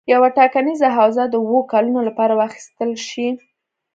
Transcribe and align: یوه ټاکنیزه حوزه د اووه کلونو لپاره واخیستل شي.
یوه 0.13 0.29
ټاکنیزه 0.39 0.87
حوزه 0.97 1.23
د 1.29 1.35
اووه 1.43 1.61
کلونو 1.71 1.99
لپاره 2.07 2.33
واخیستل 2.41 2.91
شي. 3.07 3.27